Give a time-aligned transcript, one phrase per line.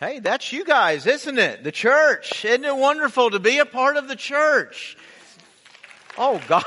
[0.00, 1.64] Hey, that's you guys, isn't it?
[1.64, 2.44] The church.
[2.44, 4.96] Isn't it wonderful to be a part of the church?
[6.16, 6.62] Oh God.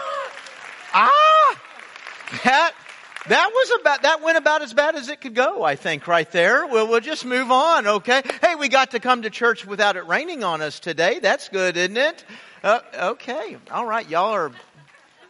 [0.93, 1.61] Ah!
[2.43, 2.73] That,
[3.29, 6.29] that was about, that went about as bad as it could go, I think, right
[6.31, 6.67] there.
[6.67, 8.21] We'll, we'll just move on, okay?
[8.41, 11.19] Hey, we got to come to church without it raining on us today.
[11.19, 12.25] That's good, isn't it?
[12.63, 13.57] Uh, okay.
[13.71, 14.07] All right.
[14.09, 14.51] Y'all are,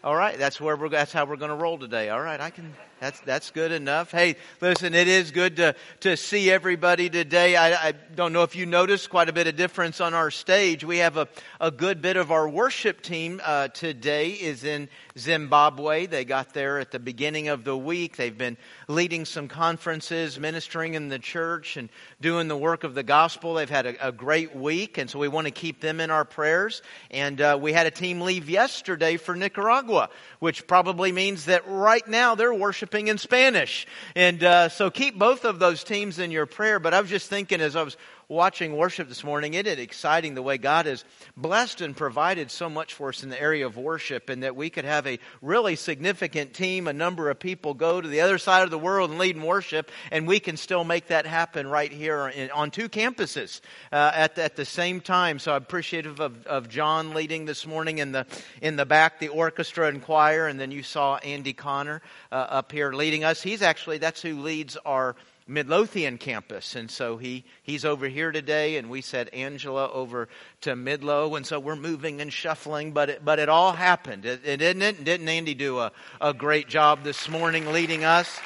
[0.04, 0.40] all right.
[0.40, 2.10] That's where we're, that's how we're going to roll today.
[2.10, 2.42] All right.
[2.42, 4.12] I can, that's, that's good enough.
[4.12, 7.56] Hey, listen, it is good to, to see everybody today.
[7.56, 10.84] I, I don't know if you noticed quite a bit of difference on our stage.
[10.84, 11.28] We have a,
[11.60, 14.88] a good bit of our worship team uh, today is in
[15.18, 16.06] Zimbabwe.
[16.06, 18.18] They got there at the beginning of the week.
[18.18, 18.56] They've been
[18.88, 21.90] leading some conferences, ministering in the church, and
[22.22, 23.56] doing the work of the gospel.
[23.56, 26.24] They've had a, a great week, and so we want to keep them in our
[26.24, 26.84] prayers.
[27.10, 32.08] And uh, we had a team leave yesterday for Nicaragua, which probably means that right
[32.08, 33.88] now they're worshiping in Spanish.
[34.16, 36.80] And uh, so keep both of those teams in your prayer.
[36.80, 37.98] But I was just thinking as I was
[38.32, 41.04] watching worship this morning, isn't it exciting the way God has
[41.36, 44.70] blessed and provided so much for us in the area of worship, and that we
[44.70, 48.64] could have a really significant team, a number of people go to the other side
[48.64, 51.92] of the world and lead in worship, and we can still make that happen right
[51.92, 53.60] here on two campuses
[53.92, 55.38] uh, at, at the same time.
[55.38, 58.26] So I'm appreciative of, of John leading this morning in the
[58.62, 62.02] in the back, the orchestra and choir, and then you saw Andy Connor
[62.32, 63.44] uh, up here leading us.
[63.44, 66.76] He's actually that's who leads our Midlothian campus.
[66.76, 70.30] And so he, he's over here today, and we said Angela over
[70.62, 71.36] to Midlo.
[71.36, 74.82] And so we're moving and shuffling, but it, but it all happened, it, it, didn't
[74.82, 75.04] it?
[75.04, 78.40] Didn't Andy do a, a great job this morning leading us?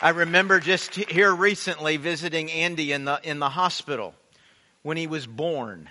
[0.00, 4.14] I remember just here recently visiting Andy in the, in the hospital
[4.82, 5.90] when he was born.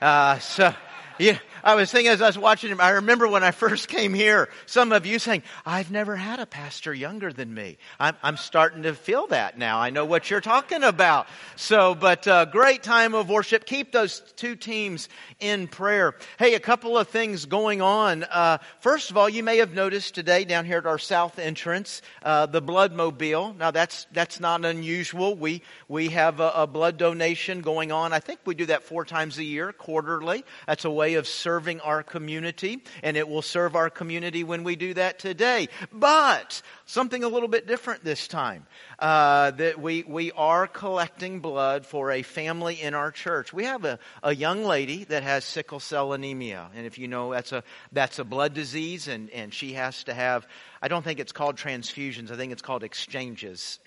[0.00, 0.72] Uh, so,
[1.18, 4.14] yeah, I was thinking as I was watching him, I remember when I first came
[4.14, 7.78] here, some of you saying, I've never had a pastor younger than me.
[7.98, 9.78] I'm, I'm starting to feel that now.
[9.78, 11.26] I know what you're talking about.
[11.56, 13.66] So, but uh, great time of worship.
[13.66, 15.08] Keep those two teams
[15.40, 16.14] in prayer.
[16.38, 18.24] Hey, a couple of things going on.
[18.24, 22.02] Uh, first of all, you may have noticed today down here at our south entrance,
[22.22, 23.54] uh, the blood mobile.
[23.54, 25.34] Now that's, that's not unusual.
[25.34, 28.12] We, we have a, a blood donation going on.
[28.12, 30.44] I think we do that four times a year, quarterly.
[30.66, 34.76] That's a way of serving our community, and it will serve our community when we
[34.76, 35.68] do that today.
[35.92, 38.66] But something a little bit different this time.
[38.98, 43.52] Uh, that we, we are collecting blood for a family in our church.
[43.52, 46.68] We have a, a young lady that has sickle cell anemia.
[46.74, 50.14] And if you know, that's a, that's a blood disease, and, and she has to
[50.14, 50.46] have,
[50.82, 53.78] I don't think it's called transfusions, I think it's called exchanges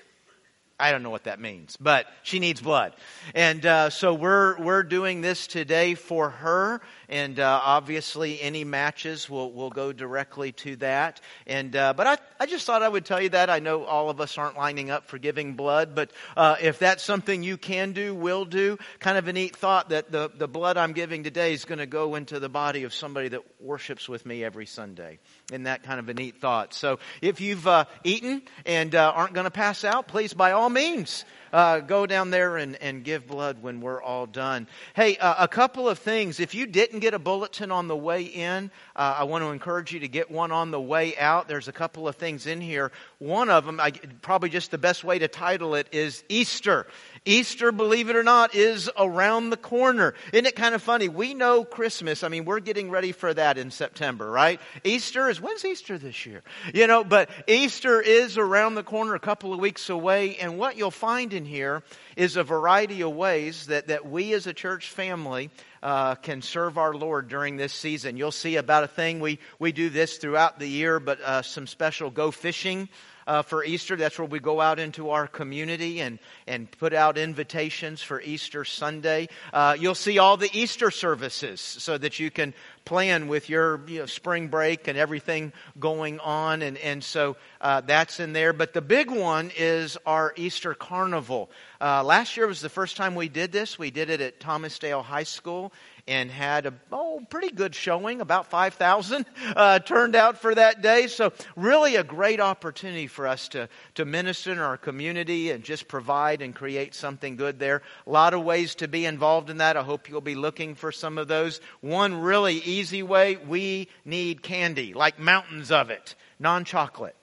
[0.81, 2.93] I don't know what that means, but she needs blood.
[3.35, 6.81] And uh, so we're, we're doing this today for her.
[7.11, 11.19] And uh, obviously, any matches will, will go directly to that.
[11.45, 13.49] And, uh, but I, I just thought I would tell you that.
[13.49, 17.03] I know all of us aren't lining up for giving blood, but uh, if that's
[17.03, 20.77] something you can do, will do, kind of a neat thought that the, the blood
[20.77, 24.25] I'm giving today is going to go into the body of somebody that worships with
[24.25, 25.19] me every Sunday.
[25.51, 26.73] And that kind of a neat thought.
[26.73, 30.69] So if you've uh, eaten and uh, aren't going to pass out, please, by all
[30.69, 34.67] means, uh, go down there and, and give blood when we're all done.
[34.95, 36.39] Hey, uh, a couple of things.
[36.39, 39.91] If you didn't get a bulletin on the way in, uh, I want to encourage
[39.91, 41.47] you to get one on the way out.
[41.47, 42.91] There's a couple of things in here.
[43.19, 43.91] One of them, I,
[44.21, 46.87] probably just the best way to title it, is Easter.
[47.23, 50.15] Easter, believe it or not, is around the corner.
[50.33, 51.07] Isn't it kind of funny?
[51.07, 52.23] We know Christmas.
[52.23, 54.59] I mean, we're getting ready for that in September, right?
[54.83, 56.41] Easter is, when's Easter this year?
[56.73, 60.37] You know, but Easter is around the corner, a couple of weeks away.
[60.37, 61.83] And what you'll find in here
[62.15, 65.51] is a variety of ways that, that we as a church family
[65.83, 68.17] uh, can serve our Lord during this season.
[68.17, 69.19] You'll see about a thing.
[69.19, 72.89] We, we do this throughout the year, but uh, some special go fishing
[73.27, 73.95] uh, for Easter.
[73.95, 78.65] That's where we go out into our community and, and put out invitations for Easter
[78.65, 79.29] Sunday.
[79.53, 82.53] Uh, you'll see all the Easter services so that you can
[82.85, 86.61] plan with your you know, spring break and everything going on.
[86.61, 88.53] And, and so uh, that's in there.
[88.53, 91.49] But the big one is our Easter Carnival.
[91.79, 93.77] Uh, last year was the first time we did this.
[93.77, 95.71] We did it at Thomas Dale High School
[96.07, 98.21] and had a oh, pretty good showing.
[98.21, 99.25] About 5,000
[99.55, 101.07] uh, turned out for that day.
[101.07, 105.87] So, really a great opportunity for us to, to minister in our community and just
[105.87, 107.81] provide and create something good there.
[108.07, 109.77] A lot of ways to be involved in that.
[109.77, 111.61] I hope you'll be looking for some of those.
[111.81, 117.15] One really easy way we need candy, like mountains of it, non chocolate.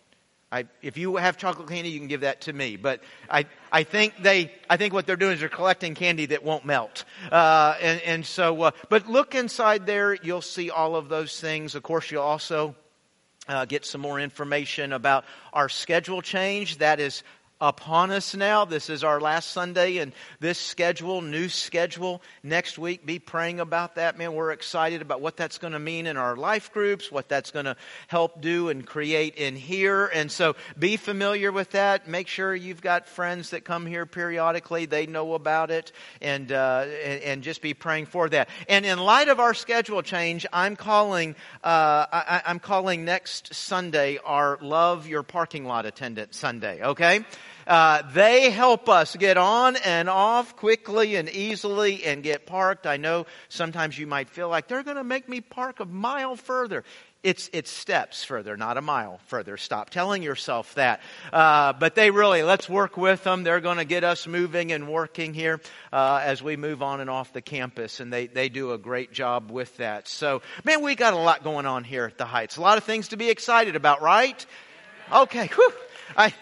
[0.50, 2.76] I, if you have chocolate candy, you can give that to me.
[2.76, 6.42] But I, I think they, I think what they're doing is they're collecting candy that
[6.42, 7.04] won't melt.
[7.30, 11.74] Uh, and, and so, uh, but look inside there, you'll see all of those things.
[11.74, 12.74] Of course, you'll also
[13.46, 16.78] uh, get some more information about our schedule change.
[16.78, 17.22] That is
[17.60, 18.64] upon us now.
[18.64, 22.22] This is our last Sunday and this schedule, new schedule.
[22.42, 24.16] Next week, be praying about that.
[24.16, 27.50] Man, we're excited about what that's going to mean in our life groups, what that's
[27.50, 27.76] going to
[28.06, 30.06] help do and create in here.
[30.06, 32.06] And so be familiar with that.
[32.06, 34.86] Make sure you've got friends that come here periodically.
[34.86, 38.48] They know about it and, uh, and, and, just be praying for that.
[38.68, 41.34] And in light of our schedule change, I'm calling,
[41.64, 47.24] uh, I, I'm calling next Sunday our Love Your Parking Lot Attendant Sunday, okay?
[47.68, 52.86] Uh, they help us get on and off quickly and easily and get parked.
[52.86, 56.34] I know sometimes you might feel like they're going to make me park a mile
[56.34, 56.82] further.
[57.22, 59.56] It's, it's steps further, not a mile further.
[59.56, 61.00] Stop telling yourself that.
[61.32, 63.42] Uh, but they really, let's work with them.
[63.42, 65.60] They're going to get us moving and working here
[65.92, 68.00] uh, as we move on and off the campus.
[68.00, 70.08] And they, they do a great job with that.
[70.08, 72.56] So, man, we got a lot going on here at the Heights.
[72.56, 74.46] A lot of things to be excited about, right?
[75.12, 75.48] Okay.
[75.48, 75.72] Whew.
[76.16, 76.32] I,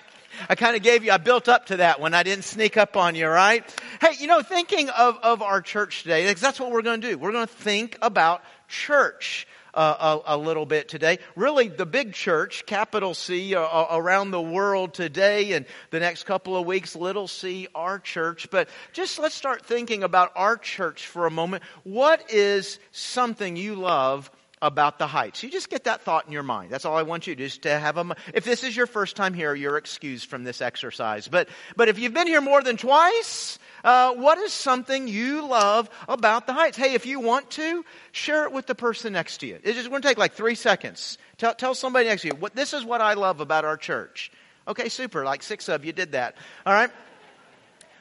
[0.49, 2.15] I kind of gave you, I built up to that one.
[2.15, 3.65] I didn't sneak up on you, right?
[4.01, 7.19] Hey, you know, thinking of, of our church today, that's what we're going to do.
[7.19, 9.47] We're going to think about church.
[9.75, 11.19] Uh, a, a, little bit today.
[11.35, 16.23] Really, the big church, capital C, uh, uh, around the world today and the next
[16.23, 18.49] couple of weeks, little c, our church.
[18.51, 21.63] But just let's start thinking about our church for a moment.
[21.83, 24.31] What is something you love
[24.63, 25.43] about the heights.
[25.43, 26.71] You just get that thought in your mind.
[26.71, 28.17] That's all I want you to just to have a.
[28.33, 31.29] If this is your first time here, you're excused from this exercise.
[31.29, 35.91] But but if you've been here more than twice, uh, what is something you love
[36.09, 36.77] about the heights?
[36.77, 39.59] Hey, if you want to, share it with the person next to you.
[39.63, 41.19] It's just going to take like three seconds.
[41.37, 42.35] Tell tell somebody next to you.
[42.35, 44.33] What this is what I love about our church.
[44.67, 45.25] Okay, super.
[45.25, 46.37] Like six of you did that.
[46.65, 46.91] All right.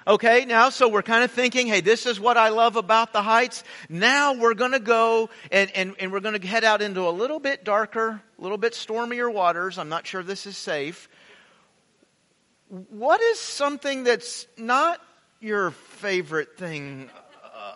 [0.07, 3.23] Okay, now, so we're kind of thinking, hey, this is what I love about the
[3.23, 3.63] heights.
[3.89, 7.09] Now we're going to go and, and, and we're going to head out into a
[7.09, 9.79] little bit darker, a little bit stormier waters.
[9.79, 11.09] I'm not sure this is safe.
[12.69, 15.01] What is something that's not
[15.39, 17.09] your favorite thing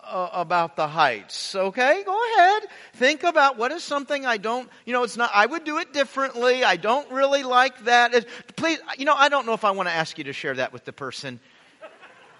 [0.04, 1.54] uh, about the heights.
[1.54, 2.62] Okay, go ahead.
[2.94, 5.92] Think about what is something I don't, you know, it's not, I would do it
[5.92, 6.64] differently.
[6.64, 8.14] I don't really like that.
[8.14, 10.54] It, please, you know, I don't know if I want to ask you to share
[10.54, 11.40] that with the person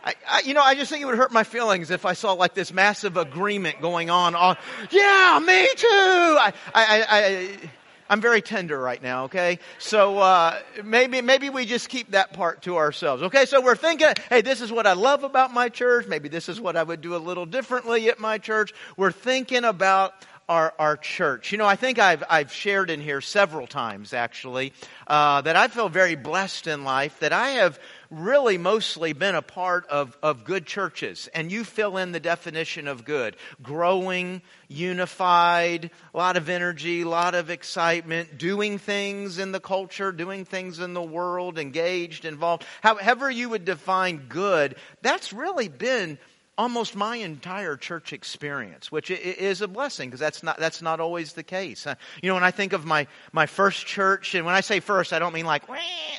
[0.02, 2.32] I, I, you know, I just think it would hurt my feelings if I saw
[2.32, 4.34] like this massive agreement going on.
[4.34, 4.56] on
[4.90, 5.88] yeah, me too.
[5.88, 7.70] I, I, I,
[8.08, 9.24] I'm very tender right now.
[9.24, 13.22] Okay, so uh, maybe maybe we just keep that part to ourselves.
[13.24, 16.06] Okay, so we're thinking, hey, this is what I love about my church.
[16.06, 18.72] Maybe this is what I would do a little differently at my church.
[18.96, 20.14] We're thinking about
[20.50, 21.52] our, our church.
[21.52, 24.72] You know, I think I've, I've shared in here several times actually
[25.06, 27.78] uh, that I feel very blessed in life, that I have
[28.10, 31.28] really mostly been a part of, of good churches.
[31.32, 37.08] And you fill in the definition of good growing, unified, a lot of energy, a
[37.08, 42.64] lot of excitement, doing things in the culture, doing things in the world, engaged, involved.
[42.82, 46.18] However, you would define good, that's really been
[46.60, 51.32] almost my entire church experience, which is a blessing because that's not, that's not always
[51.32, 51.86] the case.
[51.86, 54.78] Uh, you know, when I think of my, my first church, and when I say
[54.78, 55.62] first, I don't mean like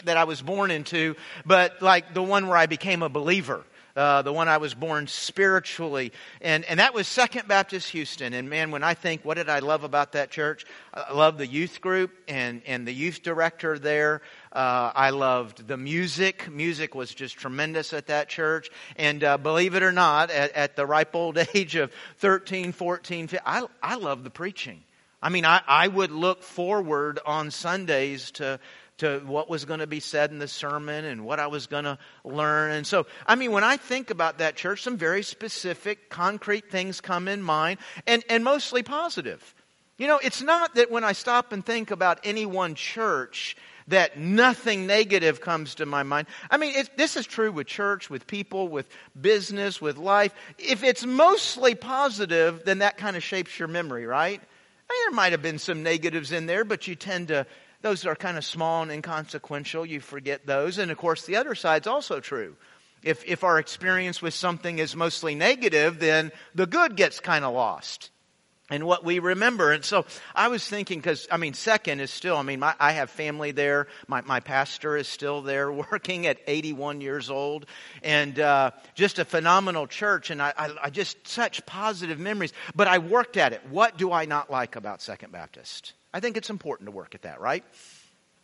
[0.04, 1.16] that I was born into,
[1.46, 3.64] but like the one where I became a believer.
[3.96, 6.12] Uh, the one I was born spiritually.
[6.42, 8.34] And, and that was Second Baptist Houston.
[8.34, 10.66] And man, when I think, what did I love about that church?
[10.94, 14.22] I loved the youth group and, and the youth director there.
[14.52, 16.50] Uh, I loved the music.
[16.52, 18.70] Music was just tremendous at that church.
[18.96, 23.28] And uh, believe it or not, at, at, the ripe old age of 13, 14,
[23.28, 24.84] 15, I, I love the preaching.
[25.22, 28.60] I mean, I, I would look forward on Sundays to
[29.02, 31.86] to what was going to be said in the sermon and what I was going
[31.86, 32.72] to learn.
[32.72, 37.02] And so, I mean, when I think about that church, some very specific, concrete things
[37.02, 39.56] come in mind and, and mostly positive.
[39.98, 43.56] You know, it's not that when I stop and think about any one church,
[43.88, 46.28] that nothing negative comes to my mind.
[46.52, 48.88] I mean, it, this is true with church, with people, with
[49.20, 50.32] business, with life.
[50.60, 54.40] If it's mostly positive, then that kind of shapes your memory, right?
[54.40, 57.48] I mean, there might have been some negatives in there, but you tend to
[57.82, 59.86] those are kind of small and inconsequential.
[59.86, 60.78] You forget those.
[60.78, 62.56] And of course, the other side's also true.
[63.04, 67.54] If, if our experience with something is mostly negative, then the good gets kind of
[67.54, 68.12] lost
[68.72, 69.72] and what we remember.
[69.72, 72.94] And so I was thinking, because, I mean, second is still, I mean, my, I
[72.94, 73.88] have family there.
[74.08, 77.66] My, my pastor is still there working at 81 years old.
[78.02, 80.30] And uh, just a phenomenal church.
[80.30, 82.54] And I, I, I, just, such positive memories.
[82.74, 83.62] But I worked at it.
[83.70, 85.94] What do I not like about Second Baptist?
[86.14, 87.64] I think it's important to work at that, right?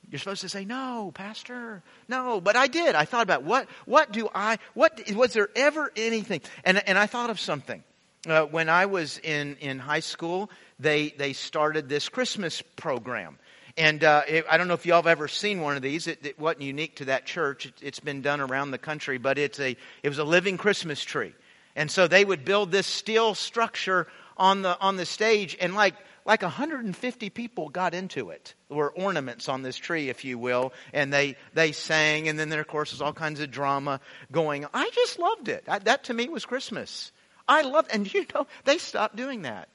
[0.10, 2.40] You're supposed to say, no, pastor, no.
[2.40, 2.96] But I did.
[2.96, 6.42] I thought about what, what do I, what, was there ever anything?
[6.64, 7.84] And, and I thought of something.
[8.28, 13.38] Uh, when I was in, in high school, they, they started this Christmas program.
[13.78, 16.08] And uh, it, I don't know if y'all have ever seen one of these.
[16.08, 17.66] It, it wasn't unique to that church.
[17.66, 21.04] It, it's been done around the country, but it's a, it was a living Christmas
[21.04, 21.34] tree.
[21.76, 25.96] And so they would build this steel structure on the, on the stage, and like,
[26.28, 28.54] like 150 people got into it.
[28.68, 32.50] There were ornaments on this tree, if you will, and they, they sang, and then
[32.50, 34.66] there, of course, was all kinds of drama going.
[34.74, 35.64] I just loved it.
[35.70, 37.14] I, that to me was Christmas.
[37.48, 39.70] I loved, and you know, they stopped doing that.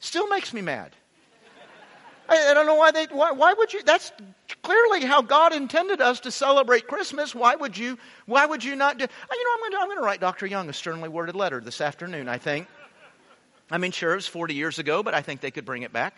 [0.00, 0.92] Still makes me mad.
[2.28, 4.10] I, I don't know why they, why, why would you, that's
[4.62, 7.34] clearly how God intended us to celebrate Christmas.
[7.34, 9.98] Why would you, why would you not do, you know, I'm going to, I'm going
[9.98, 10.46] to write Dr.
[10.46, 12.68] Young a sternly worded letter this afternoon, I think.
[13.70, 15.92] I mean, sure, it was 40 years ago, but I think they could bring it
[15.92, 16.14] back.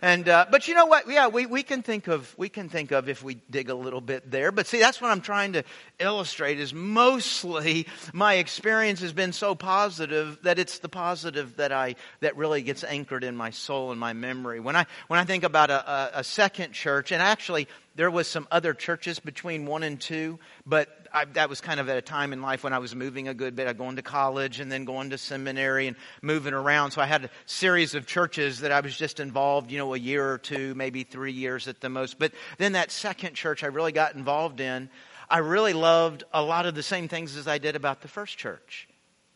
[0.00, 1.08] And uh, but you know what?
[1.10, 4.00] Yeah, we, we can think of we can think of if we dig a little
[4.00, 4.52] bit there.
[4.52, 5.64] But see, that's what I'm trying to
[5.98, 6.60] illustrate.
[6.60, 12.36] Is mostly my experience has been so positive that it's the positive that I that
[12.36, 14.60] really gets anchored in my soul and my memory.
[14.60, 18.28] When I when I think about a, a, a second church, and actually there was
[18.28, 22.02] some other churches between one and two, but I, that was kind of at a
[22.02, 23.76] time in life when I was moving a good bit.
[23.78, 26.92] Going to college and then going to seminary and moving around.
[26.92, 29.98] So I had a series of churches that I was just involved, you know, a
[29.98, 32.18] year or two, maybe three years at the most.
[32.18, 34.90] But then that second church I really got involved in,
[35.30, 38.38] I really loved a lot of the same things as I did about the first
[38.38, 38.88] church.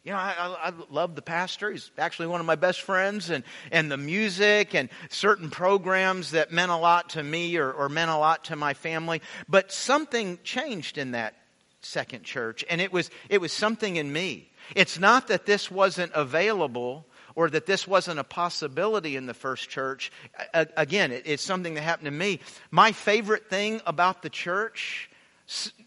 [0.05, 1.71] You know, I, I, I, love the pastor.
[1.71, 6.51] He's actually one of my best friends, and, and the music and certain programs that
[6.51, 9.23] meant a lot to me or, or meant a lot to my family.
[9.49, 11.37] But something changed in that
[11.85, 14.51] second church, and it was, it was something in me.
[14.75, 19.69] It's not that this wasn't available or that this wasn't a possibility in the first
[19.69, 20.13] church.
[20.55, 22.41] Again, it's something that happened to me.
[22.71, 25.11] My favorite thing about the church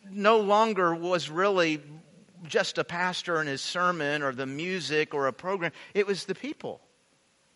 [0.09, 1.81] no longer was really
[2.47, 5.71] just a pastor and his sermon or the music or a program.
[5.93, 6.81] It was the people.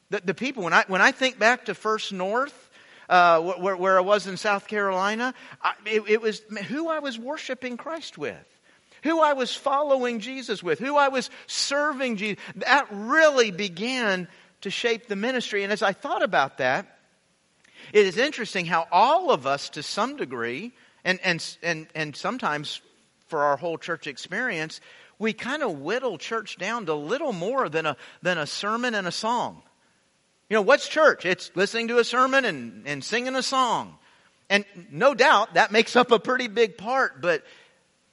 [0.09, 0.63] The, the people.
[0.63, 2.68] When I, when I think back to First North,
[3.09, 7.19] uh, where, where, I was in South Carolina, I, it, it was who I was
[7.19, 8.37] worshiping Christ with
[9.03, 12.43] who I was following Jesus with, who I was serving Jesus.
[12.57, 14.27] That really began
[14.61, 15.63] to shape the ministry.
[15.63, 16.97] And as I thought about that,
[17.93, 20.73] it is interesting how all of us, to some degree,
[21.03, 22.81] and, and, and, and sometimes
[23.27, 24.81] for our whole church experience,
[25.17, 29.07] we kind of whittle church down to little more than a, than a sermon and
[29.07, 29.61] a song.
[30.49, 31.25] You know, what's church?
[31.25, 33.95] It's listening to a sermon and, and singing a song.
[34.49, 37.43] And no doubt that makes up a pretty big part, but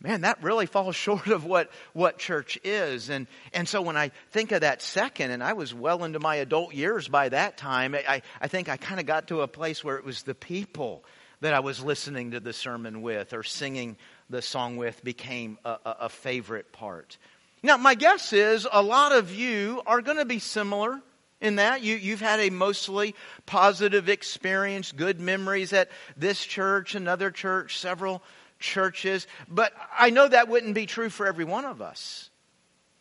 [0.03, 3.09] man, that really falls short of what, what church is.
[3.09, 6.37] And, and so when I think of that second, and I was well into my
[6.37, 9.83] adult years by that time, I, I think I kind of got to a place
[9.83, 11.05] where it was the people
[11.41, 13.97] that I was listening to the sermon with or singing
[14.29, 17.17] the song with became a, a, a favorite part.
[17.63, 21.01] Now, my guess is a lot of you are going to be similar
[21.41, 21.83] in that.
[21.83, 23.15] You, you've had a mostly
[23.45, 28.23] positive experience, good memories at this church, another church, several
[28.59, 29.27] churches.
[29.49, 32.31] But I know that wouldn't be true for every one of us.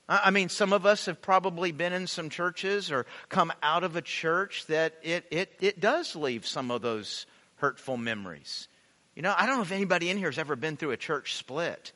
[0.07, 3.95] I mean, some of us have probably been in some churches or come out of
[3.95, 7.25] a church that it, it, it does leave some of those
[7.55, 8.67] hurtful memories.
[9.15, 11.33] You know, I don't know if anybody in here has ever been through a church
[11.35, 11.91] split.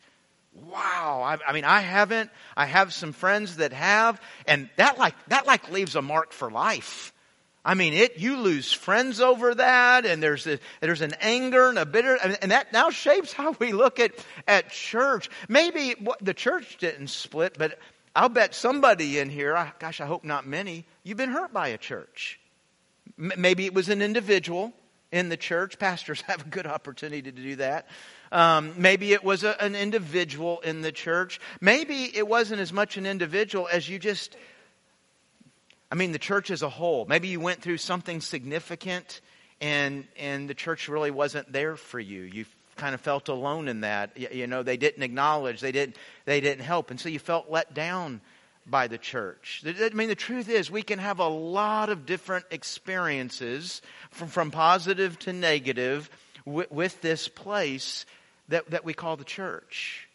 [0.54, 1.22] Wow.
[1.24, 2.30] I, I, mean, I haven't.
[2.56, 6.50] I have some friends that have, and that like, that like leaves a mark for
[6.50, 7.14] life.
[7.64, 11.78] I mean, it, you lose friends over that, and there's a, there's an anger and
[11.78, 14.14] a bitter, and that now shapes how we look at,
[14.48, 15.30] at church.
[15.50, 17.78] Maybe what, the church didn't split, but
[18.16, 21.78] I'll bet somebody in here, gosh, I hope not many, you've been hurt by a
[21.78, 22.40] church.
[23.18, 24.74] Maybe it was an individual
[25.12, 25.78] in the church.
[25.78, 27.88] Pastors have a good opportunity to do that.
[28.32, 31.40] Um, maybe it was a, an individual in the church.
[31.62, 34.36] Maybe it wasn't as much an individual as you just,
[35.92, 37.06] I mean, the church as a whole.
[37.08, 39.22] Maybe you went through something significant
[39.62, 42.22] and, and the church really wasn't there for you.
[42.22, 42.46] You
[42.76, 44.12] kind of felt alone in that.
[44.16, 46.92] You, you know, they didn't acknowledge, they didn't, they didn't help.
[46.92, 48.22] And so you felt let down
[48.66, 49.64] by the church.
[49.66, 53.82] I mean, the truth is, we can have a lot of different experiences,
[54.12, 56.10] from, from positive to negative,
[56.46, 58.06] with, with this place
[58.50, 60.08] that, that we call the church.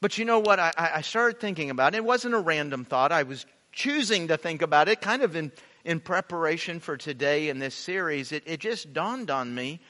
[0.00, 0.60] But you know what?
[0.60, 1.98] I, I started thinking about it.
[1.98, 3.12] It wasn't a random thought.
[3.12, 5.52] I was choosing to think about it kind of in,
[5.84, 8.32] in preparation for today in this series.
[8.32, 9.80] It, it just dawned on me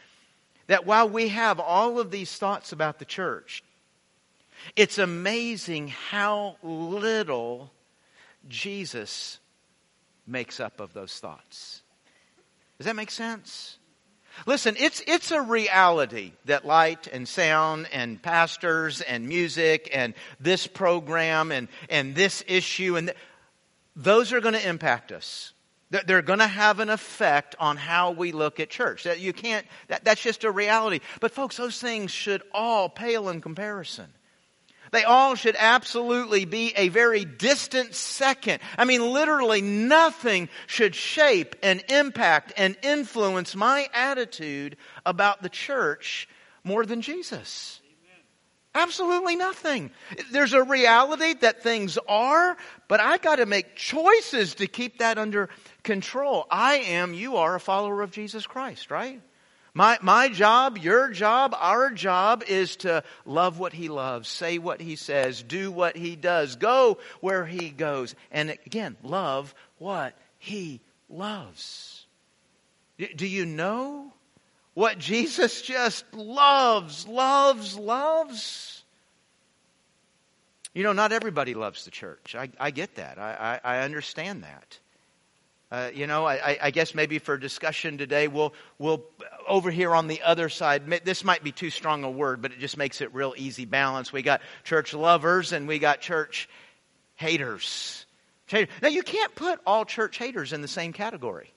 [0.68, 3.62] that while we have all of these thoughts about the church,
[4.75, 7.70] it's amazing how little
[8.49, 9.38] Jesus
[10.26, 11.82] makes up of those thoughts.
[12.78, 13.78] Does that make sense?
[14.44, 20.66] Listen, it's, it's a reality that light and sound and pastors and music and this
[20.66, 23.18] program and, and this issue and th-
[23.96, 25.54] those are going to impact us.
[25.90, 29.06] They're going to have an effect on how we look at church.
[29.06, 31.00] You can't, that, that's just a reality.
[31.20, 34.06] But folks, those things should all pale in comparison.
[34.96, 38.60] They all should absolutely be a very distant second.
[38.78, 46.30] I mean, literally nothing should shape and impact and influence my attitude about the church
[46.64, 47.82] more than Jesus.
[48.74, 49.90] Absolutely nothing.
[50.32, 52.56] There's a reality that things are,
[52.88, 55.50] but I got to make choices to keep that under
[55.82, 56.46] control.
[56.50, 59.20] I am, you are a follower of Jesus Christ, right?
[59.76, 64.80] My, my job, your job, our job is to love what he loves, say what
[64.80, 68.14] he says, do what he does, go where he goes.
[68.30, 70.80] And again, love what he
[71.11, 72.06] loves.
[73.16, 74.14] Do you know
[74.73, 78.83] what Jesus just loves, loves, loves.
[80.73, 82.35] You know, not everybody loves the church.
[82.35, 83.18] I, I get that.
[83.18, 84.78] I, I, I understand that.
[85.70, 89.04] Uh, you know, I, I, guess maybe for discussion today, we'll, we'll,
[89.49, 92.61] over here on the other side, this might be too strong a word, but it
[92.61, 94.12] just makes it real easy balance.
[94.12, 96.49] We got church lovers and we got church
[97.16, 98.06] haters.
[98.52, 101.52] Now, you can't put all church haters in the same category.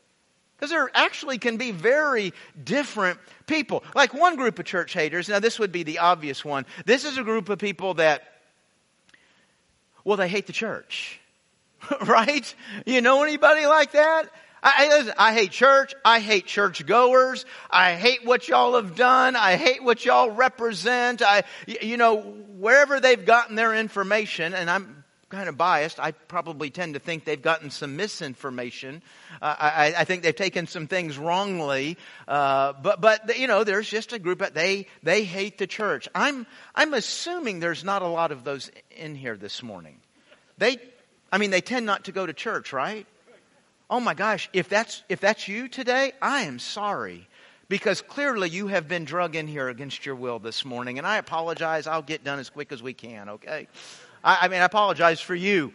[0.58, 3.84] Because there actually can be very different people.
[3.94, 6.66] Like one group of church haters, now this would be the obvious one.
[6.86, 8.24] This is a group of people that,
[10.04, 11.22] well, they hate the church.
[12.06, 12.54] right?
[12.86, 14.30] You know anybody like that?
[14.62, 15.94] I, listen, I hate church.
[16.04, 17.46] I hate church goers.
[17.70, 19.36] I hate what y'all have done.
[19.36, 21.22] I hate what y'all represent.
[21.22, 26.00] I, you know, wherever they've gotten their information, and I'm kind of biased.
[26.00, 29.04] I probably tend to think they've gotten some misinformation.
[29.42, 31.98] Uh, I, I, think they've taken some things wrongly.
[32.28, 36.10] Uh, but, but, you know, there's just a group that they, they hate the church.
[36.16, 40.00] I'm, I'm assuming there's not a lot of those in here this morning.
[40.58, 40.80] They,
[41.32, 43.06] I mean, they tend not to go to church, right?
[43.90, 47.28] Oh my gosh, if that's, if that's you today, I am sorry
[47.70, 50.98] because clearly you have been drug in here against your will this morning.
[50.98, 51.88] And I apologize.
[51.88, 53.68] I'll get done as quick as we can, okay?
[54.24, 55.74] I, I mean, I apologize for you.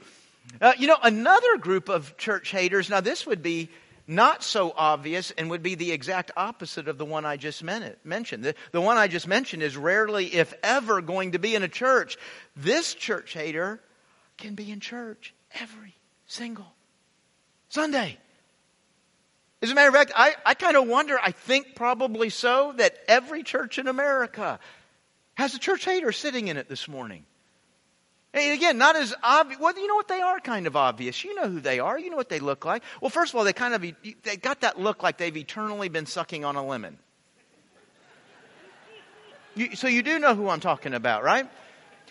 [0.60, 3.68] Uh, you know, another group of church haters, now this would be
[4.06, 8.44] not so obvious and would be the exact opposite of the one I just mentioned.
[8.44, 11.68] The, the one I just mentioned is rarely, if ever, going to be in a
[11.68, 12.16] church.
[12.54, 13.80] This church hater
[14.36, 16.72] can be in church every single
[17.68, 18.18] Sunday.
[19.62, 22.96] As a matter of fact, I, I kind of wonder, I think probably so, that
[23.08, 24.58] every church in America
[25.34, 27.24] has a church hater sitting in it this morning.
[28.34, 29.60] And again, not as obvious.
[29.60, 30.08] Well, you know what?
[30.08, 31.22] They are kind of obvious.
[31.24, 31.98] You know who they are.
[31.98, 32.82] You know what they look like.
[33.00, 33.80] Well, first of all, they kind of
[34.24, 36.98] they got that look like they've eternally been sucking on a lemon.
[39.54, 41.48] You, so you do know who I'm talking about, right?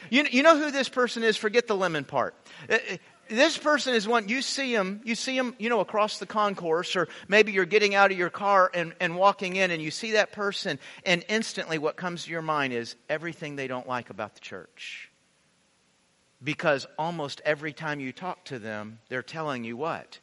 [0.09, 1.35] You, you know who this person is.
[1.35, 2.35] Forget the lemon part.
[2.69, 2.97] Uh, uh,
[3.29, 6.95] This person is one you see him you see him you know across the concourse
[6.95, 10.11] or maybe you're getting out of your car and, and walking in and you see
[10.11, 14.35] that person and instantly what comes to your mind is everything they don't like about
[14.35, 15.09] the church
[16.43, 20.19] because almost every time you talk to them, they're telling you what?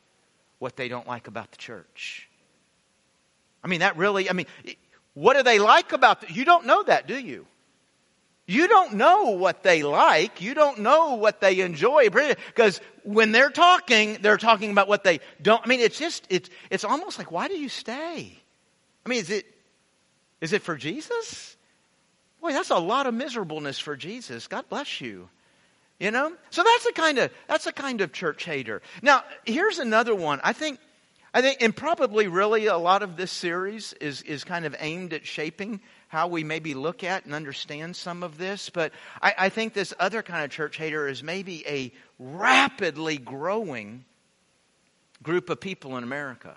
[0.58, 2.28] What they don't like about the church.
[3.64, 4.46] I mean, that really, I mean,
[5.14, 7.46] what do they like about the, you don't know that, do you?
[8.50, 10.40] You don't know what they like.
[10.40, 12.10] You don't know what they enjoy.
[12.10, 15.62] Because when they're talking, they're talking about what they don't.
[15.64, 18.36] I mean, it's just, it's, it's almost like, why do you stay?
[19.06, 19.46] I mean, is it,
[20.40, 21.56] is it for Jesus?
[22.40, 24.48] Boy, that's a lot of miserableness for Jesus.
[24.48, 25.28] God bless you.
[26.00, 26.32] You know?
[26.50, 28.82] So that's a kind of that's a kind of church hater.
[29.00, 30.40] Now, here's another one.
[30.42, 30.80] I think
[31.32, 35.12] I think and probably really a lot of this series is is kind of aimed
[35.12, 35.80] at shaping
[36.10, 38.68] how we maybe look at and understand some of this.
[38.68, 38.92] But
[39.22, 44.04] I, I think this other kind of church hater is maybe a rapidly growing
[45.22, 46.56] group of people in America.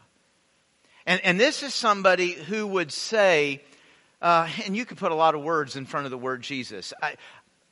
[1.05, 3.61] And, and this is somebody who would say,
[4.21, 6.91] uh, and you could put a lot of words in front of the word Jesus.
[7.01, 7.15] I,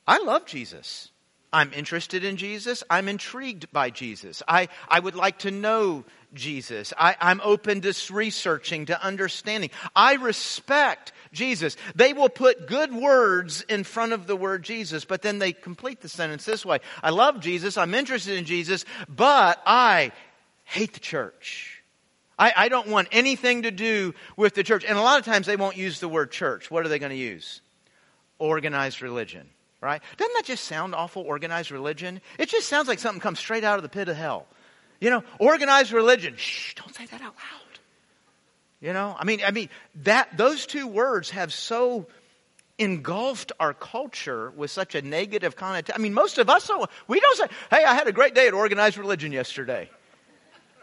[0.06, 1.11] I love Jesus.
[1.54, 2.84] I'm interested in Jesus.
[2.90, 4.42] I'm intrigued by Jesus.
[4.48, 6.94] I, I would like to know Jesus.
[6.98, 9.70] I, I'm open to researching, to understanding.
[9.94, 11.76] I respect Jesus.
[11.94, 16.00] They will put good words in front of the word Jesus, but then they complete
[16.00, 16.80] the sentence this way.
[17.04, 17.78] I love Jesus.
[17.78, 20.14] I'm interested in Jesus, but I
[20.64, 21.84] hate the church.
[22.40, 24.86] I, I don't want anything to do with the church.
[24.86, 26.72] And a lot of times they won't use the word church.
[26.72, 27.60] What are they going to use?
[28.40, 29.50] Organized religion
[29.82, 30.02] right?
[30.18, 32.22] Doesn't that just sound awful, organized religion?
[32.38, 34.46] It just sounds like something comes straight out of the pit of hell.
[35.00, 36.36] You know, organized religion.
[36.38, 37.80] Shh, don't say that out loud.
[38.80, 39.70] You know, I mean, I mean,
[40.04, 42.08] that, those two words have so
[42.78, 46.00] engulfed our culture with such a negative connotation.
[46.00, 48.48] I mean, most of us, oh, we don't say, hey, I had a great day
[48.48, 49.90] at organized religion yesterday.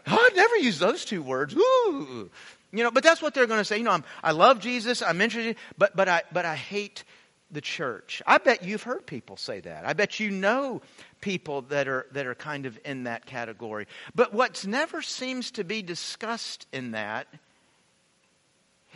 [0.07, 1.53] Oh, I've never use those two words.
[1.55, 2.29] Ooh.
[2.71, 3.77] You know, but that's what they're going to say.
[3.77, 5.01] You know, I'm, I love Jesus.
[5.01, 7.03] I'm interested, but, but I, but I hate
[7.51, 8.21] the church.
[8.27, 9.85] I bet you've heard people say that.
[9.85, 10.81] I bet you know
[11.21, 13.87] people that are, that are kind of in that category.
[14.13, 17.27] But what's never seems to be discussed in that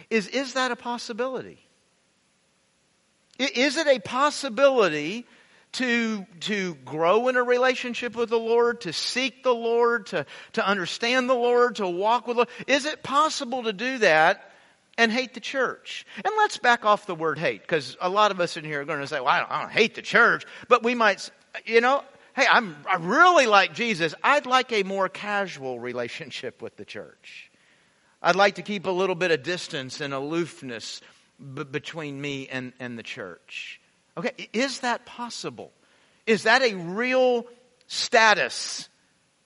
[0.09, 1.59] is, is that a possibility?
[3.39, 5.25] Is it a possibility
[5.73, 10.65] to, to grow in a relationship with the Lord, to seek the Lord, to, to
[10.65, 12.49] understand the Lord, to walk with the Lord?
[12.67, 14.52] Is it possible to do that
[14.97, 16.05] and hate the church?
[16.15, 18.85] And let's back off the word hate, because a lot of us in here are
[18.85, 20.45] going to say, well, I don't, I don't hate the church.
[20.67, 21.29] But we might,
[21.65, 22.03] you know,
[22.35, 24.15] hey, I'm, I really like Jesus.
[24.23, 27.51] I'd like a more casual relationship with the church.
[28.21, 31.01] I'd like to keep a little bit of distance and aloofness
[31.39, 33.81] b- between me and, and the church.
[34.17, 35.71] Okay, is that possible?
[36.25, 37.45] Is that a real
[37.87, 38.87] status?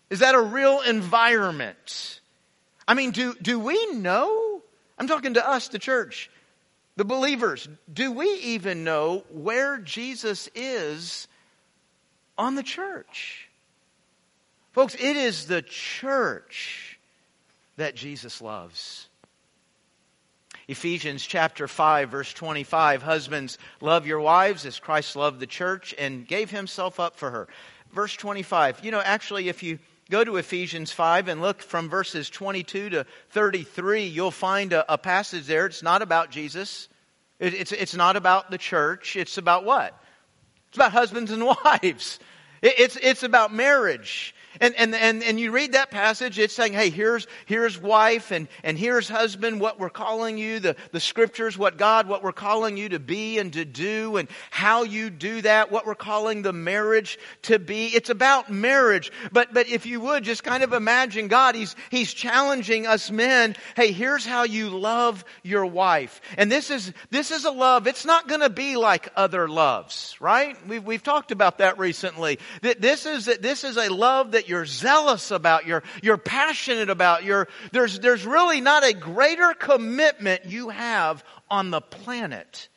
[0.09, 2.21] Is that a real environment?
[2.87, 4.46] I mean, do, do we know?
[4.97, 6.29] I'm talking to us, the church,
[6.95, 7.67] the believers.
[7.91, 11.27] Do we even know where Jesus is
[12.37, 13.47] on the church?
[14.73, 16.99] Folks, it is the church
[17.77, 19.07] that Jesus loves.
[20.67, 26.27] Ephesians chapter 5 verse 25, husbands, love your wives as Christ loved the church and
[26.27, 27.47] gave himself up for her.
[27.93, 29.79] Verse 25, you know, actually if you
[30.09, 34.97] go to Ephesians 5 and look from verses 22 to 33, you'll find a, a
[34.97, 35.65] passage there.
[35.65, 36.87] It's not about Jesus.
[37.39, 39.15] It, it's, it's not about the church.
[39.15, 39.99] It's about what?
[40.69, 42.19] It's about husbands and wives.
[42.61, 44.33] It, it's, it's about marriage.
[44.59, 48.47] And, and, and, and you read that passage, it's saying, hey, here's, here's wife and,
[48.63, 52.77] and here's husband, what we're calling you, the, the scriptures, what God, what we're calling
[52.77, 56.53] you to be and to do, and how you do that, what we're calling the
[56.53, 57.87] marriage to be.
[57.87, 59.11] It's about marriage.
[59.31, 63.55] But, but if you would, just kind of imagine God, He's, He's challenging us men,
[63.75, 66.21] hey, here's how you love your wife.
[66.37, 70.55] And this is, this is a love, it's not gonna be like other loves, right?
[70.67, 72.39] We've, we've talked about that recently.
[72.61, 77.23] That this is, this is a love that you're zealous about, you're, you're passionate about,
[77.23, 82.69] you're, there's, there's really not a greater commitment you have on the planet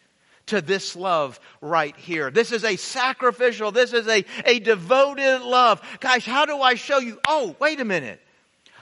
[0.46, 2.30] to this love right here.
[2.30, 5.80] This is a sacrificial, this is a, a devoted love.
[6.00, 7.20] Guys, how do I show you?
[7.26, 8.20] Oh, wait a minute.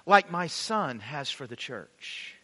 [0.06, 2.37] Like my son has for the church.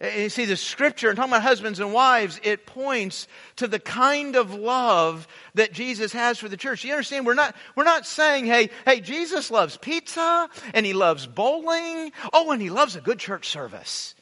[0.00, 3.80] And you see, the scripture, and talking about husbands and wives, it points to the
[3.80, 6.84] kind of love that Jesus has for the church.
[6.84, 7.26] You understand?
[7.26, 12.52] We're not, we're not saying, hey, hey, Jesus loves pizza, and he loves bowling, oh,
[12.52, 14.14] and he loves a good church service.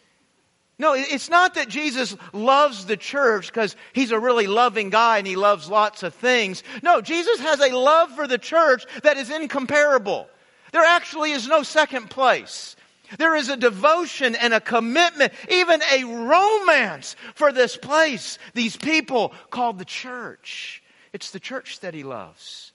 [0.79, 5.27] No, it's not that Jesus loves the church because he's a really loving guy and
[5.27, 6.63] he loves lots of things.
[6.83, 10.29] No, Jesus has a love for the church that is incomparable.
[10.73, 12.76] There actually is no second place.
[13.19, 19.33] There is a devotion and a commitment, even a romance for this place, these people
[19.51, 20.83] called the church.
[21.13, 22.73] It's the church that he loves.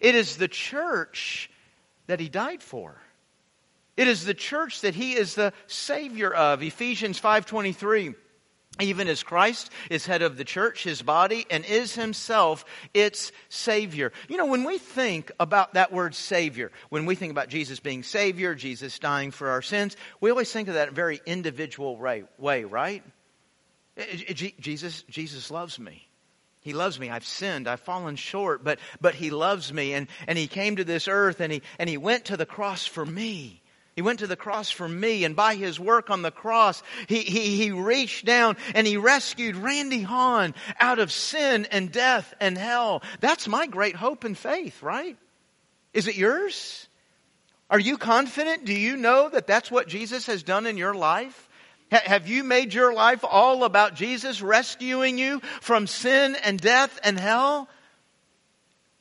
[0.00, 1.50] It is the church
[2.06, 3.00] that he died for.
[3.96, 6.62] It is the church that he is the savior of.
[6.62, 8.14] Ephesians 5:23
[8.80, 14.12] even as Christ is head of the church, his body, and is himself its Savior.
[14.28, 18.02] You know, when we think about that word Savior, when we think about Jesus being
[18.02, 21.96] Savior, Jesus dying for our sins, we always think of that in a very individual
[21.96, 23.02] way, right?
[23.96, 26.06] Eh, eh, Jesus, Jesus loves me.
[26.60, 27.10] He loves me.
[27.10, 27.68] I've sinned.
[27.68, 29.94] I've fallen short, but, but He loves me.
[29.94, 32.86] And, and He came to this earth and he, and he went to the cross
[32.86, 33.62] for me.
[33.96, 37.20] He went to the cross for me, and by his work on the cross, he,
[37.20, 42.58] he, he reached down and he rescued Randy Hahn out of sin and death and
[42.58, 43.02] hell.
[43.20, 45.16] That's my great hope and faith, right?
[45.94, 46.88] Is it yours?
[47.70, 48.66] Are you confident?
[48.66, 51.48] Do you know that that's what Jesus has done in your life?
[51.90, 57.18] Have you made your life all about Jesus rescuing you from sin and death and
[57.18, 57.66] hell?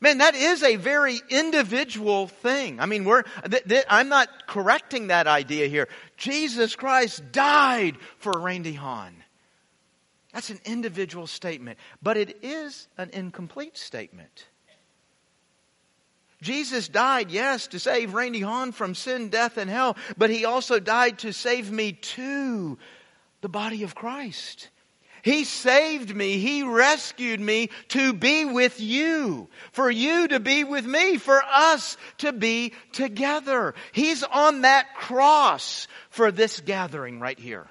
[0.06, 2.80] Man, that is a very individual thing.
[2.80, 5.88] I mean, we're, th- th- I'm not correcting that idea here.
[6.16, 9.16] Jesus Christ died for Randy Hahn.
[10.32, 14.46] That's an individual statement, but it is an incomplete statement.
[16.40, 20.80] Jesus died, yes, to save Randy Hahn from sin, death, and hell, but he also
[20.80, 22.78] died to save me to
[23.42, 24.70] the body of Christ.
[25.26, 26.38] He saved me.
[26.38, 31.98] He rescued me to be with you, for you to be with me, for us
[32.20, 33.74] to be together.
[33.92, 37.66] He's on that cross for this gathering right here.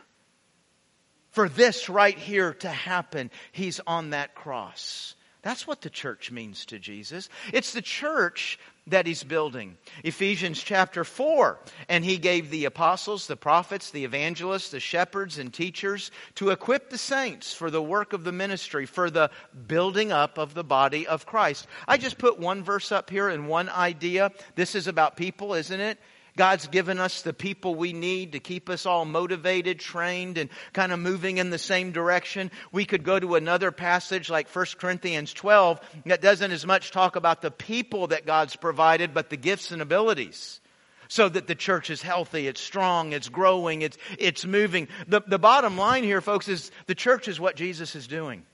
[1.30, 5.14] For this right here to happen, He's on that cross.
[5.42, 7.28] That's what the church means to Jesus.
[7.52, 9.76] It's the church that he's building.
[10.02, 11.58] Ephesians chapter 4.
[11.88, 16.90] And he gave the apostles, the prophets, the evangelists, the shepherds, and teachers to equip
[16.90, 19.30] the saints for the work of the ministry, for the
[19.66, 21.66] building up of the body of Christ.
[21.88, 24.32] I just put one verse up here and one idea.
[24.54, 25.98] This is about people, isn't it?
[26.36, 30.92] God's given us the people we need to keep us all motivated, trained, and kind
[30.92, 32.50] of moving in the same direction.
[32.72, 37.14] We could go to another passage like 1 Corinthians 12 that doesn't as much talk
[37.14, 40.60] about the people that God's provided, but the gifts and abilities
[41.08, 44.88] so that the church is healthy, it's strong, it's growing, it's, it's moving.
[45.06, 48.44] The, the bottom line here, folks, is the church is what Jesus is doing.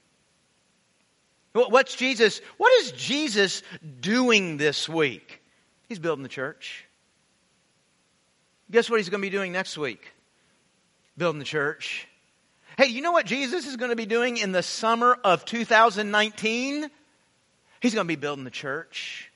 [1.52, 3.62] What's Jesus, what is Jesus
[4.00, 5.42] doing this week?
[5.88, 6.86] He's building the church.
[8.70, 10.12] Guess what he's going to be doing next week?
[11.16, 12.06] Building the church.
[12.76, 16.88] Hey, you know what Jesus is going to be doing in the summer of 2019?
[17.80, 19.30] He's going to be building the church.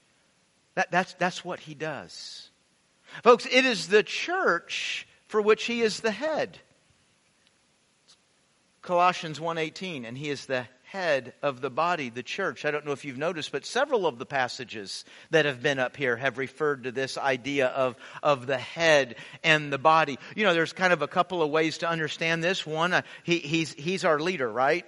[0.77, 2.51] That, that's, that's what he does.
[3.23, 6.59] Folks, it is the church for which he is the head.
[8.83, 12.65] Colossians 1:18 and he is the head of the body, the church.
[12.65, 15.97] I don't know if you've noticed, but several of the passages that have been up
[15.97, 20.21] here have referred to this idea of, of the head and the body.
[20.37, 22.65] You know, there's kind of a couple of ways to understand this.
[22.65, 24.87] One, uh, he, he's, he's our leader, right?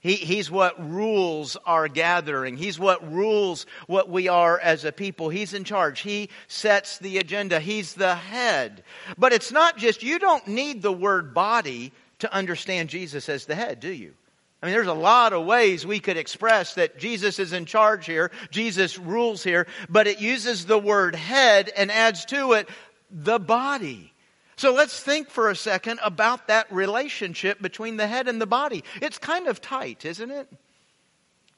[0.00, 2.56] He, he's what rules our gathering.
[2.56, 5.28] He's what rules what we are as a people.
[5.28, 6.00] He's in charge.
[6.00, 7.60] He sets the agenda.
[7.60, 8.82] He's the head.
[9.18, 13.54] But it's not just, you don't need the word body to understand Jesus as the
[13.54, 14.14] head, do you?
[14.64, 18.06] I mean, there's a lot of ways we could express that Jesus is in charge
[18.06, 22.66] here, Jesus rules here, but it uses the word head and adds to it
[23.10, 24.14] the body.
[24.56, 28.84] So let's think for a second about that relationship between the head and the body.
[29.02, 30.48] It's kind of tight, isn't it?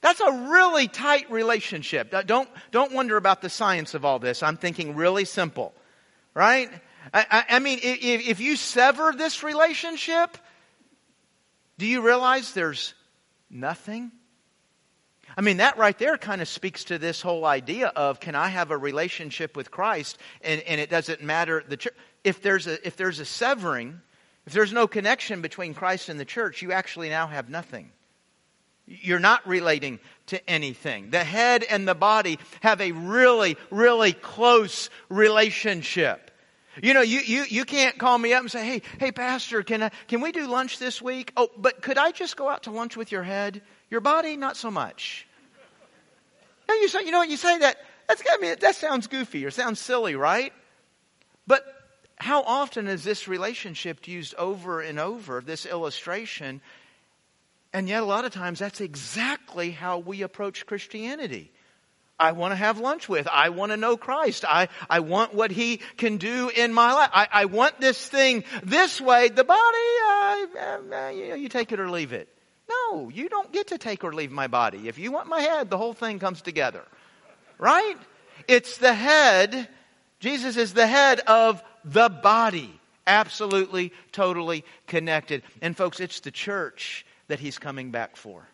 [0.01, 2.13] That's a really tight relationship.
[2.13, 4.43] Uh, don't, don't wonder about the science of all this.
[4.43, 5.73] I'm thinking really simple,
[6.35, 6.69] right?
[7.15, 10.37] I, I, I mean, if, if you sever this relationship,
[11.79, 12.95] do you realize there's
[13.51, 14.11] nothing?
[15.37, 18.49] I mean, that right there kind of speaks to this whole idea of can I
[18.49, 21.91] have a relationship with Christ and, and it doesn't matter the.
[22.25, 24.01] If there's, a, if there's a severing,
[24.47, 27.91] if there's no connection between Christ and the church, you actually now have nothing.
[28.87, 31.11] You're not relating to anything.
[31.11, 36.31] The head and the body have a really, really close relationship.
[36.83, 39.85] You know, you, you, you can't call me up and say, hey, hey, Pastor, can,
[39.85, 41.33] I, can we do lunch this week?
[41.37, 43.63] Oh, but could I just go out to lunch with your head?
[43.91, 45.27] Your body, not so much.
[46.69, 47.77] Now you say, you know what, you say that,
[48.09, 50.53] that's, I mean, that sounds goofy or sounds silly, right?
[51.47, 51.65] But
[52.17, 56.61] how often is this relationship used over and over, this illustration?
[57.73, 61.53] And yet, a lot of times, that's exactly how we approach Christianity.
[62.19, 63.29] I want to have lunch with.
[63.29, 64.45] I want to know Christ.
[64.49, 67.11] I, I want what He can do in my life.
[67.13, 69.29] I, I want this thing this way.
[69.29, 69.61] The body,
[70.11, 72.29] uh, you take it or leave it.
[72.69, 74.89] No, you don't get to take or leave my body.
[74.89, 76.83] If you want my head, the whole thing comes together.
[77.59, 77.97] Right?
[78.49, 79.69] It's the head.
[80.19, 82.81] Jesus is the head of the body.
[83.07, 85.43] Absolutely, totally connected.
[85.63, 88.49] And folks, it's the church that He's coming back for.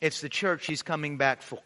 [0.00, 1.58] It's the church He's coming back for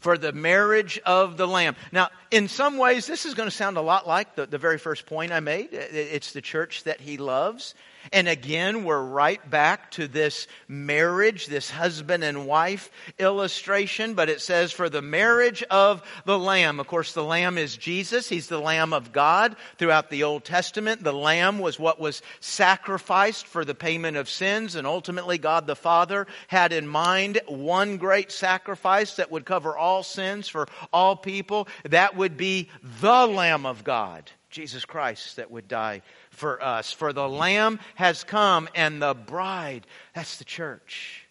[0.00, 1.76] for the marriage of the Lamb.
[1.92, 4.78] Now, in some ways, this is going to sound a lot like the, the very
[4.78, 5.68] first point I made.
[5.72, 7.74] It's the church that he loves.
[8.12, 14.40] And again, we're right back to this marriage, this husband and wife illustration, but it
[14.40, 16.80] says for the marriage of the Lamb.
[16.80, 18.28] Of course, the Lamb is Jesus.
[18.28, 21.04] He's the Lamb of God throughout the Old Testament.
[21.04, 25.76] The Lamb was what was sacrificed for the payment of sins, and ultimately God the
[25.76, 31.68] Father had in mind one great sacrifice that would cover all sins for all people.
[31.88, 32.68] That would be
[33.00, 36.92] the Lamb of God, Jesus Christ, that would die for us.
[36.92, 41.26] For the Lamb has come, and the bride, that's the church,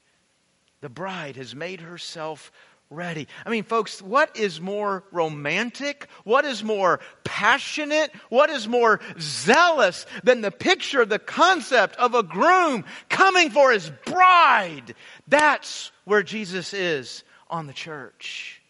[0.82, 2.52] the bride has made herself
[2.90, 3.28] ready.
[3.46, 6.08] I mean, folks, what is more romantic?
[6.24, 8.12] What is more passionate?
[8.30, 13.92] What is more zealous than the picture, the concept of a groom coming for his
[14.06, 14.96] bride?
[15.28, 18.62] That's where Jesus is on the church.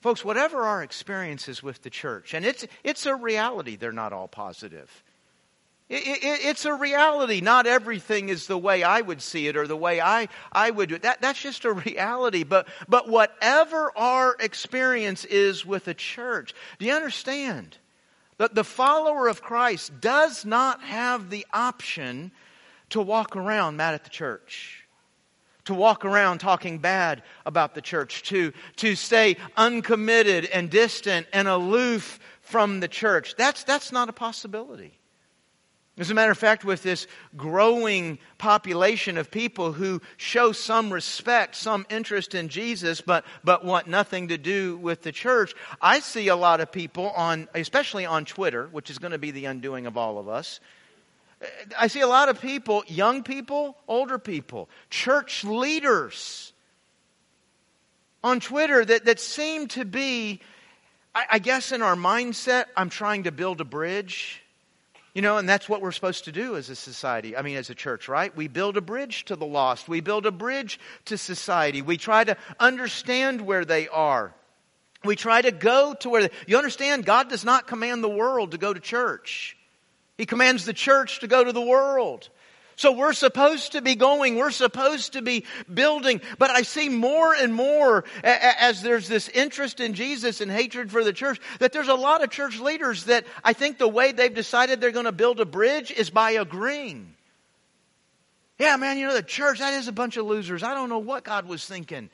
[0.00, 4.28] Folks, whatever our experiences with the church, and it's, it's a reality, they're not all
[4.28, 5.04] positive.
[5.90, 7.40] It, it, it's a reality.
[7.40, 10.88] Not everything is the way I would see it or the way I, I would
[10.88, 11.02] do it.
[11.02, 12.44] That, that's just a reality.
[12.44, 17.76] But, but whatever our experience is with a church, do you understand?
[18.38, 22.30] That the follower of Christ does not have the option
[22.90, 24.76] to walk around mad at the church
[25.66, 31.46] to walk around talking bad about the church, to, to stay uncommitted and distant and
[31.46, 33.36] aloof from the church.
[33.36, 34.99] That's, that's not a possibility.
[36.00, 41.54] As a matter of fact, with this growing population of people who show some respect,
[41.54, 46.28] some interest in Jesus, but, but want nothing to do with the church, I see
[46.28, 49.86] a lot of people on, especially on Twitter, which is going to be the undoing
[49.86, 50.60] of all of us.
[51.78, 56.54] I see a lot of people, young people, older people, church leaders
[58.24, 60.40] on Twitter that, that seem to be,
[61.14, 64.42] I, I guess in our mindset, I'm trying to build a bridge
[65.14, 67.36] you know, and that's what we're supposed to do as a society.
[67.36, 68.34] I mean, as a church, right?
[68.36, 69.88] We build a bridge to the lost.
[69.88, 71.82] We build a bridge to society.
[71.82, 74.32] We try to understand where they are.
[75.04, 78.52] We try to go to where they, you understand God does not command the world
[78.52, 79.56] to go to church.
[80.18, 82.28] He commands the church to go to the world.
[82.80, 87.34] So we're supposed to be going, we're supposed to be building, but I see more
[87.34, 91.88] and more as there's this interest in Jesus and hatred for the church that there's
[91.88, 95.12] a lot of church leaders that I think the way they've decided they're going to
[95.12, 97.14] build a bridge is by agreeing.
[98.58, 100.62] Yeah, man, you know, the church, that is a bunch of losers.
[100.62, 102.08] I don't know what God was thinking.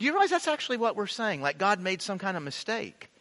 [0.00, 1.40] Do you realize that's actually what we're saying?
[1.40, 3.12] Like God made some kind of mistake.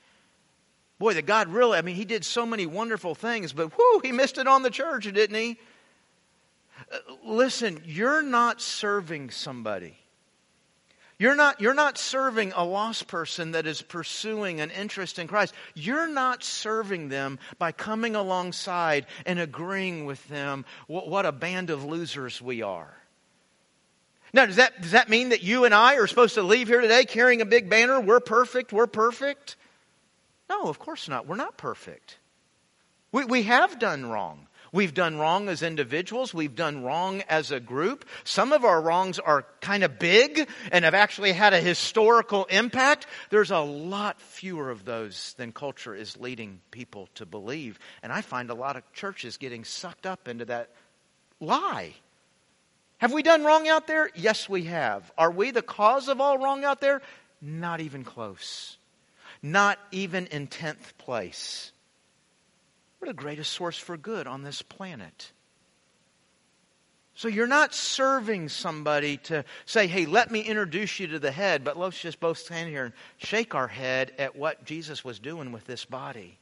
[0.97, 4.12] Boy, that God really, I mean, He did so many wonderful things, but whoo, He
[4.12, 5.60] missed it on the church, didn't He?
[7.25, 9.95] Listen, you're not serving somebody.
[11.17, 15.54] You're not, you're not serving a lost person that is pursuing an interest in Christ.
[15.75, 21.71] You're not serving them by coming alongside and agreeing with them what, what a band
[21.71, 22.93] of losers we are.
[24.32, 26.80] Now, does that, does that mean that you and I are supposed to leave here
[26.82, 27.99] today carrying a big banner?
[27.99, 29.58] We're perfect, we're perfect?
[30.49, 31.28] No, of course not.
[31.28, 32.17] We're not perfect.
[33.12, 34.47] We, we have done wrong.
[34.71, 36.34] We've done wrong as individuals.
[36.34, 38.05] We've done wrong as a group.
[38.23, 43.08] Some of our wrongs are kind of big and have actually had a historical impact.
[43.29, 47.79] There's a lot fewer of those than culture is leading people to believe.
[48.03, 50.69] And I find a lot of churches getting sucked up into that
[51.39, 51.93] lie.
[52.99, 54.10] Have we done wrong out there?
[54.13, 55.10] Yes, we have.
[55.17, 57.01] Are we the cause of all wrong out there?
[57.41, 58.77] Not even close.
[59.41, 61.71] Not even in 10th place.
[62.99, 65.31] We're the greatest source for good on this planet.
[67.15, 71.65] So you're not serving somebody to say, hey, let me introduce you to the head,
[71.65, 75.51] but let's just both stand here and shake our head at what Jesus was doing
[75.51, 76.38] with this body.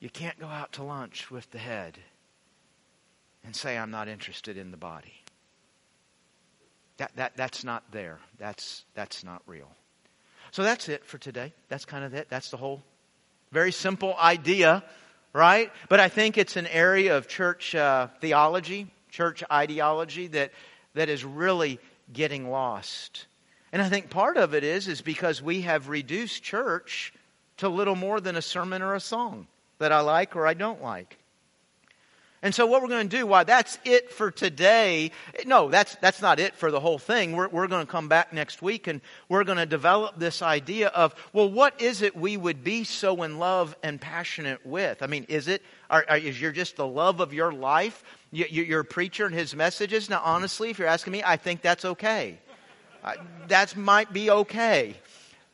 [0.00, 1.98] You can't go out to lunch with the head
[3.44, 5.14] and say, I'm not interested in the body.
[6.96, 8.18] That, that, that's not there.
[8.38, 9.70] That's, that's not real.
[10.50, 11.52] So that's it for today.
[11.68, 12.26] That's kind of it.
[12.28, 12.82] That's the whole
[13.52, 14.84] very simple idea,
[15.32, 15.70] right?
[15.88, 20.52] But I think it's an area of church uh, theology, church ideology that,
[20.94, 21.78] that is really
[22.12, 23.26] getting lost.
[23.72, 27.12] And I think part of it is, is because we have reduced church
[27.58, 29.46] to little more than a sermon or a song
[29.78, 31.18] that I like or I don't like.
[32.42, 35.10] And so what we're going to do, why that's it for today.
[35.44, 37.32] No, that's, that's not it for the whole thing.
[37.32, 40.88] We're, we're going to come back next week and we're going to develop this idea
[40.88, 45.02] of, well, what is it we would be so in love and passionate with?
[45.02, 48.02] I mean, is it, are, are, is your just the love of your life?
[48.30, 50.08] You, you, your preacher and his messages?
[50.08, 52.38] Now, honestly, if you're asking me, I think that's okay.
[53.48, 54.94] That might be okay.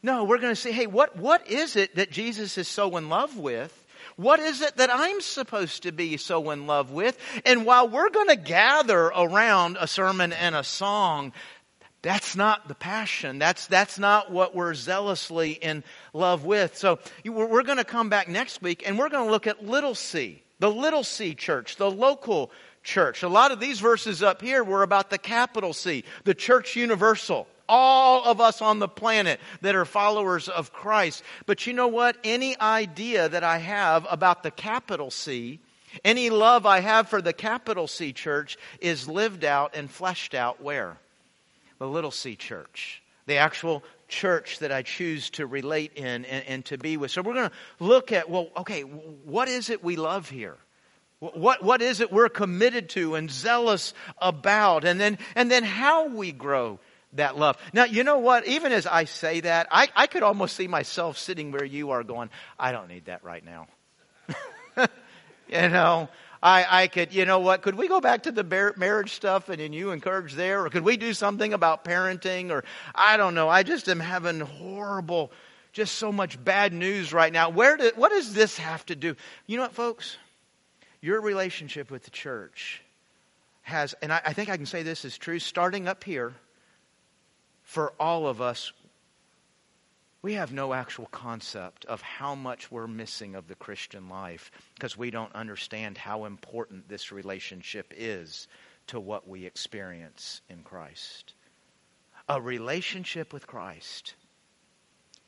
[0.05, 3.09] No, we're going to say, hey, what, what is it that Jesus is so in
[3.09, 3.73] love with?
[4.17, 7.19] What is it that I'm supposed to be so in love with?
[7.45, 11.33] And while we're going to gather around a sermon and a song,
[12.01, 13.39] that's not the passion.
[13.39, 16.77] That's, that's not what we're zealously in love with.
[16.79, 19.95] So we're going to come back next week and we're going to look at Little
[19.95, 22.51] C, the Little C church, the local
[22.83, 23.23] church.
[23.23, 27.49] A lot of these verses up here were about the capital C, the church universal
[27.69, 31.23] all of us on the planet that are followers of Christ.
[31.47, 32.17] But you know what?
[32.25, 35.61] Any idea that I have about the capital C,
[36.05, 40.63] any love I have for the capital C church is lived out and fleshed out
[40.63, 40.99] where?
[41.79, 43.03] The little c church.
[43.27, 47.11] The actual church that I choose to relate in and, and to be with.
[47.11, 50.57] So we're going to look at, well, okay, what is it we love here?
[51.19, 54.85] What, what is it we're committed to and zealous about?
[54.85, 56.79] And then, and then how we grow
[57.17, 57.57] that love.
[57.73, 58.47] Now, you know what?
[58.47, 62.03] Even as I say that, I, I could almost see myself sitting where you are
[62.03, 63.67] going, I don't need that right now.
[65.49, 66.09] you know,
[66.43, 67.63] I, I could, you know what?
[67.63, 70.65] Could we go back to the marriage stuff and then you encourage there?
[70.65, 72.51] Or could we do something about parenting?
[72.51, 72.65] Or
[72.95, 73.49] I don't know.
[73.49, 75.33] I just am having horrible,
[75.73, 77.51] just so much bad news right now.
[77.51, 79.17] Where do, what does this have to do?
[79.47, 80.17] You know what, folks?
[81.01, 82.83] Your relationship with the church
[83.63, 86.35] has, and I, I think I can say this is true, starting up here,
[87.67, 88.73] for all of us,
[90.23, 94.97] we have no actual concept of how much we're missing of the Christian life because
[94.97, 98.47] we don't understand how important this relationship is
[98.87, 101.35] to what we experience in Christ.
[102.29, 104.15] A relationship with Christ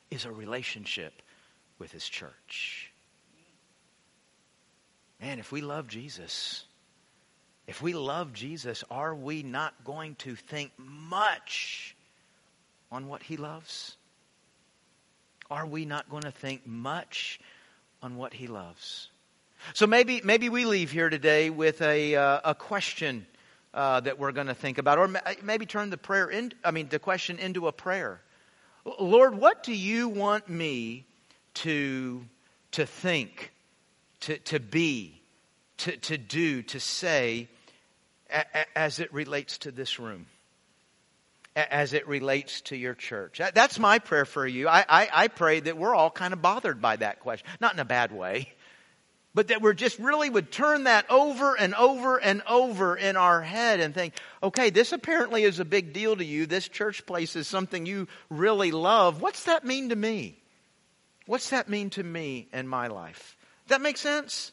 [0.08, 1.20] is a relationship
[1.80, 2.92] with His church.
[5.20, 6.64] Man, if we love Jesus,
[7.66, 11.96] if we love Jesus, are we not going to think much
[12.90, 13.96] on what He loves?
[15.50, 17.40] Are we not going to think much
[18.02, 19.08] on what He loves?
[19.74, 23.26] So maybe, maybe we leave here today with a, uh, a question
[23.74, 25.10] uh, that we're going to think about, or
[25.42, 28.20] maybe turn the prayer in, I mean, the question into a prayer.
[28.98, 31.04] Lord, what do you want me
[31.54, 32.24] to,
[32.72, 33.52] to think,
[34.20, 35.20] to, to be,
[35.78, 37.48] to, to do, to say
[38.74, 40.26] as it relates to this room?
[41.56, 43.40] As it relates to your church?
[43.54, 44.68] That's my prayer for you.
[44.68, 47.46] I, I, I, pray that we're all kind of bothered by that question.
[47.60, 48.52] Not in a bad way,
[49.34, 53.40] but that we're just really would turn that over and over and over in our
[53.40, 56.46] head and think, okay, this apparently is a big deal to you.
[56.46, 59.20] This church place is something you really love.
[59.20, 60.38] What's that mean to me?
[61.26, 63.36] What's that mean to me in my life?
[63.68, 64.52] That make sense?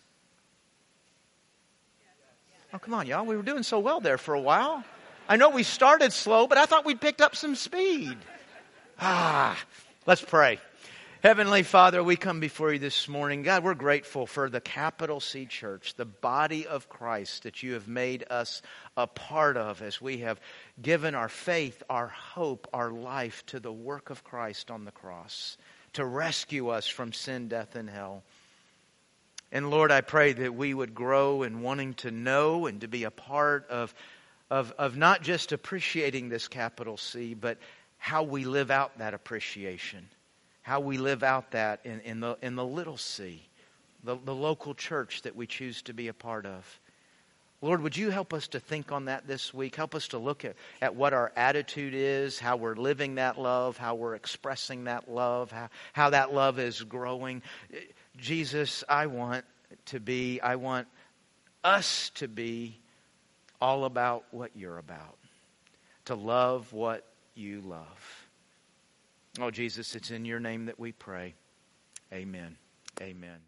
[2.74, 3.26] Oh, come on, y'all.
[3.26, 4.84] We were doing so well there for a while.
[5.28, 8.16] I know we started slow, but I thought we'd picked up some speed.
[9.00, 9.60] Ah,
[10.06, 10.60] let's pray.
[11.24, 13.42] Heavenly Father, we come before you this morning.
[13.42, 17.88] God, we're grateful for the capital C church, the body of Christ that you have
[17.88, 18.62] made us
[18.96, 20.40] a part of as we have
[20.80, 25.58] given our faith, our hope, our life to the work of Christ on the cross
[25.94, 28.22] to rescue us from sin, death, and hell.
[29.52, 33.06] And Lord, I pray that we would grow in wanting to know and to be
[33.06, 33.96] a part of,
[34.50, 37.58] of, of not just appreciating this capital C, but
[37.98, 40.08] how we live out that appreciation
[40.66, 43.40] how we live out that in, in, the, in the little c,
[44.04, 46.80] the, the local church that we choose to be a part of.
[47.62, 49.76] Lord, would you help us to think on that this week?
[49.76, 53.78] Help us to look at, at what our attitude is, how we're living that love,
[53.78, 57.44] how we're expressing that love, how, how that love is growing.
[58.18, 59.46] Jesus, I want
[59.86, 60.88] to be, I want
[61.64, 62.80] us to be
[63.62, 65.18] all about what you're about,
[66.06, 68.28] to love what you love.
[69.40, 71.34] Oh, Jesus, it's in your name that we pray.
[72.14, 72.58] Amen.
[73.02, 73.40] Amen.